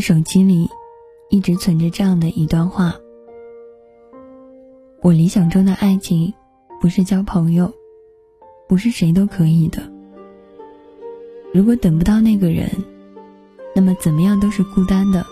[0.00, 0.68] 手机里
[1.28, 2.94] 一直存着这样的一段话：
[5.02, 6.32] 我理想中的爱情，
[6.80, 7.72] 不是交朋友，
[8.68, 9.82] 不是谁都可以的。
[11.52, 12.68] 如果等不到那个人，
[13.74, 15.24] 那么怎么样都是孤单的。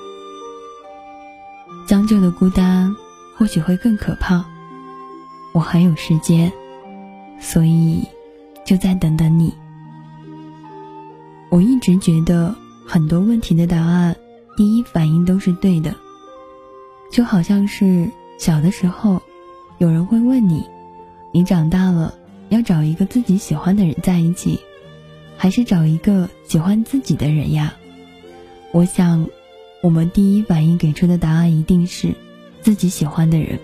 [1.87, 2.95] 将就的孤单，
[3.37, 4.45] 或许会更可怕。
[5.55, 6.53] 我还有时间，
[7.41, 8.07] 所以
[8.65, 9.55] 就再等等你。
[11.51, 12.55] 我一直觉得
[12.87, 14.15] 很多问题的答案，
[14.59, 15.95] 第一反应都是对的。
[17.13, 19.23] 就好像是小的时候，
[19.79, 20.65] 有人会问你：
[21.33, 22.13] 你长大了
[22.49, 24.59] 要找一个自己喜欢的人在一起，
[25.37, 27.75] 还是找一个喜欢自己的人呀？
[28.73, 29.29] 我想。
[29.81, 32.13] 我们第一反应给出的答案一定是
[32.61, 33.61] 自己喜欢的人。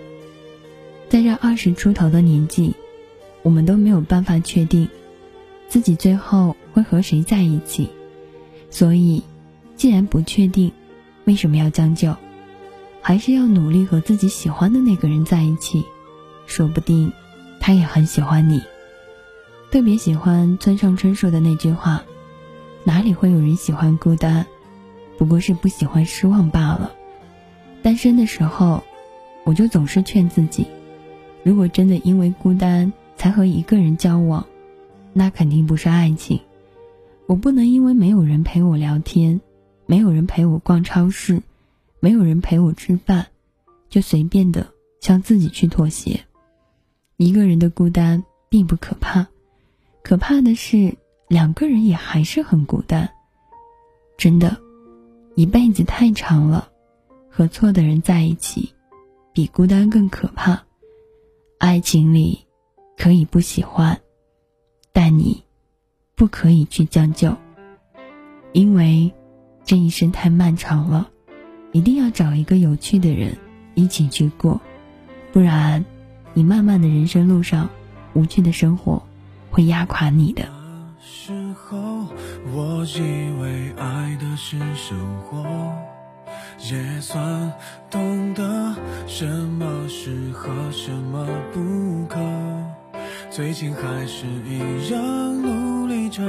[1.09, 2.73] 在这二十出头的年纪，
[3.41, 4.87] 我们都没有办法确定
[5.67, 7.89] 自己最后会和谁在一起。
[8.69, 9.23] 所以，
[9.75, 10.71] 既然不确定，
[11.25, 12.15] 为什么要将就？
[13.01, 15.85] 还是要努力和自己喜欢的那个人在一起。
[16.47, 17.11] 说不定，
[17.59, 18.61] 他也很喜欢你。
[19.71, 22.03] 特别喜欢村上春树的那句话
[22.85, 24.45] ：“哪里会有人喜欢孤单？”
[25.17, 26.93] 不过是不喜欢失望罢了。
[27.81, 28.83] 单身的时候，
[29.43, 30.67] 我就总是劝自己：
[31.43, 34.45] 如果真的因为孤单才和一个人交往，
[35.13, 36.39] 那肯定不是爱情。
[37.27, 39.41] 我不能因为没有人陪我聊天，
[39.85, 41.41] 没有人陪我逛超市，
[41.99, 43.27] 没有人陪我吃饭，
[43.89, 44.67] 就随便的
[44.99, 46.25] 向自己去妥协。
[47.17, 49.27] 一个人的孤单并不可怕，
[50.03, 50.95] 可怕的是
[51.27, 53.09] 两个人也还是很孤单。
[54.17, 54.61] 真的。
[55.37, 56.69] 一辈子太长了，
[57.29, 58.73] 和错的人在一起，
[59.33, 60.63] 比孤单更可怕。
[61.57, 62.39] 爱情里
[62.95, 63.99] 可以不喜欢，
[64.93, 65.43] 但你
[66.15, 67.35] 不可以去将就，
[68.53, 69.13] 因为
[69.65, 71.09] 这一生太漫长了，
[71.71, 73.35] 一定要找一个有趣的人
[73.73, 74.61] 一起去过，
[75.33, 75.83] 不然
[76.35, 77.67] 你漫漫的人生路上，
[78.13, 79.01] 无趣的生活
[79.49, 80.47] 会压垮你的。
[82.53, 85.43] 我以为爱的是生活，
[86.71, 87.51] 也算
[87.89, 88.75] 懂得
[89.07, 92.19] 什么适合，什么不可。
[93.31, 96.23] 最近还是一样努力着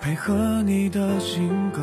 [0.00, 1.82] 配合你的性格，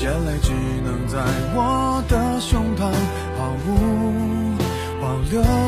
[0.00, 0.52] 眼泪只
[0.84, 1.18] 能在
[1.56, 2.92] 我的胸膛
[3.36, 4.56] 毫无
[5.00, 5.67] 保留。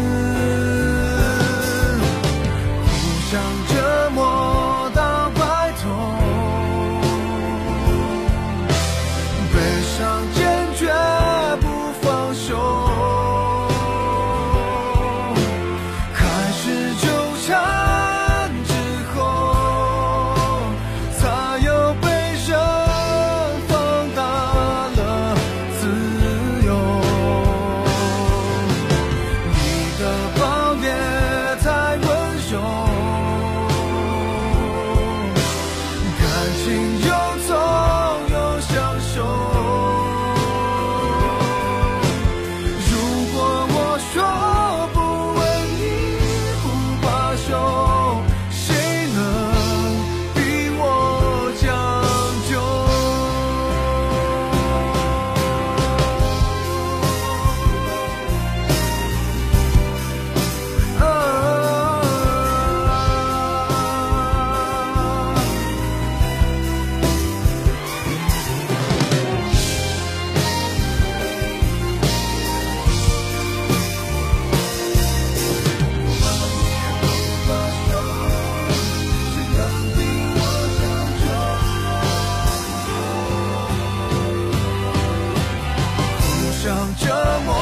[86.81, 87.05] 让折
[87.45, 87.53] 磨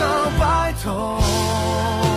[0.00, 2.07] 到白头。